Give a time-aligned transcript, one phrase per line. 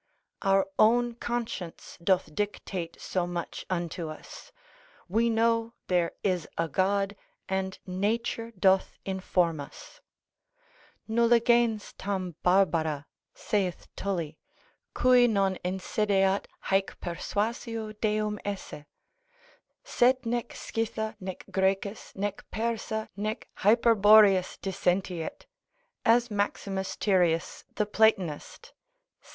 [0.51, 4.51] ———Our own conscience doth dictate so much unto us,
[5.07, 7.15] we know there is a God
[7.47, 10.01] and nature doth inform us;
[11.07, 14.39] Nulla gens tam barbara (saith Tully)
[14.95, 18.85] cui non insideat haec persuasio Deum esse;
[19.83, 25.45] sed nec Scytha, nec Groecus, nec Persa, nec Hyperboreus dissentiet
[26.03, 28.73] (as Maximus Tyrius the Platonist
[29.21, 29.29] ser.